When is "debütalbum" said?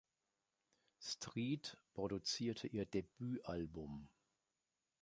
2.87-4.09